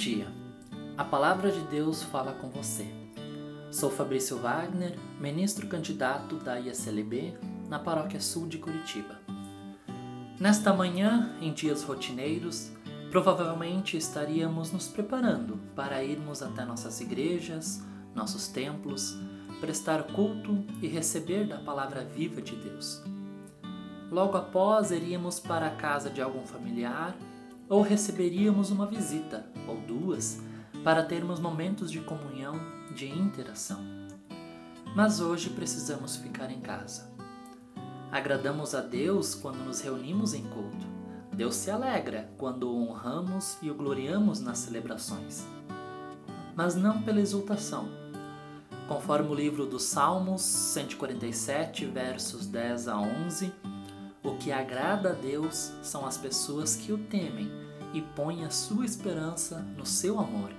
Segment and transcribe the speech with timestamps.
[0.00, 0.32] Dia.
[0.96, 2.86] A palavra de Deus fala com você.
[3.70, 7.36] Sou Fabrício Wagner, ministro candidato da ISLB
[7.68, 9.20] na Paróquia Sul de Curitiba.
[10.40, 12.72] Nesta manhã, em dias rotineiros,
[13.10, 19.18] provavelmente estaríamos nos preparando para irmos até nossas igrejas, nossos templos,
[19.60, 23.02] prestar culto e receber da palavra viva de Deus.
[24.10, 27.14] Logo após, iríamos para a casa de algum familiar
[27.70, 30.40] ou receberíamos uma visita, ou duas,
[30.82, 32.60] para termos momentos de comunhão,
[32.92, 33.78] de interação.
[34.96, 37.08] Mas hoje precisamos ficar em casa.
[38.10, 40.84] Agradamos a Deus quando nos reunimos em culto.
[41.32, 45.46] Deus se alegra quando o honramos e o gloriamos nas celebrações.
[46.56, 47.88] Mas não pela exultação.
[48.88, 53.52] Conforme o livro dos Salmos 147, versos 10 a 11,
[54.22, 57.50] o que agrada a Deus são as pessoas que o temem
[57.94, 60.50] e põem a sua esperança no seu amor.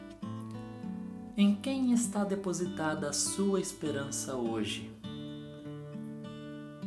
[1.37, 4.91] Em quem está depositada a sua esperança hoje?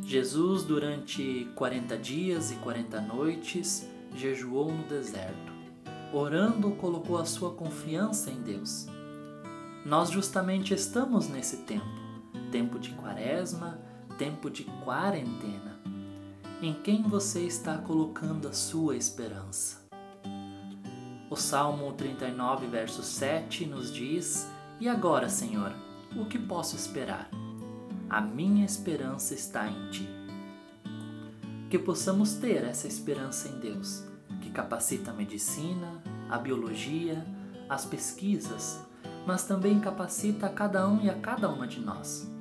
[0.03, 5.53] Jesus, durante 40 dias e 40 noites, jejuou no deserto.
[6.13, 8.85] Orando, colocou a sua confiança em Deus.
[9.85, 12.05] Nós justamente estamos nesse tempo
[12.51, 13.77] tempo de quaresma,
[14.17, 15.74] tempo de quarentena
[16.61, 19.83] em quem você está colocando a sua esperança.
[21.29, 24.47] O Salmo 39, verso 7 nos diz:
[24.79, 25.73] E agora, Senhor,
[26.15, 27.29] o que posso esperar?
[28.09, 30.07] A minha esperança está em Ti.
[31.69, 34.05] Que possamos ter essa esperança em Deus,
[34.41, 37.25] que capacita a medicina, a biologia,
[37.67, 38.79] as pesquisas,
[39.27, 42.31] mas também capacita a cada um e a cada uma de nós.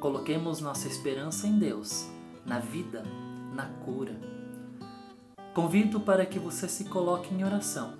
[0.00, 2.08] Coloquemos nossa esperança em Deus,
[2.44, 3.04] na vida
[3.52, 4.18] na cura.
[5.54, 7.94] Convido para que você se coloque em oração.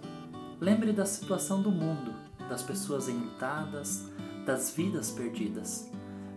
[0.61, 2.15] Lembre da situação do mundo,
[2.49, 4.09] das pessoas enlutadas,
[4.47, 5.91] das vidas perdidas.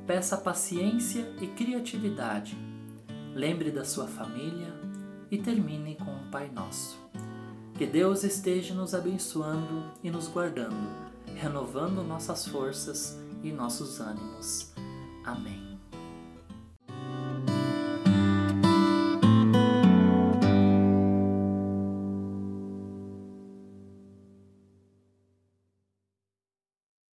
[0.06, 2.58] Peça paciência e criatividade.
[3.34, 4.74] Lembre da sua família
[5.32, 7.00] e termine com o Pai Nosso.
[7.78, 10.90] Que Deus esteja nos abençoando e nos guardando,
[11.36, 14.72] renovando nossas forças e nossos ânimos.
[15.26, 15.75] Amém.